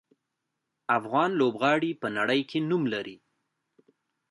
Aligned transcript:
افغان 0.97 1.29
لوبغاړي 1.39 1.91
په 2.01 2.07
نړۍ 2.17 2.41
کې 2.49 2.59
نوم 2.69 2.83
لري. 2.93 3.17